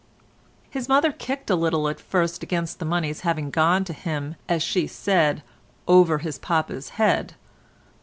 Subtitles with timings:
[0.71, 4.63] His mother kicked a little at first against the money's having gone to him as
[4.63, 5.43] she said
[5.87, 7.35] "over his papa's head."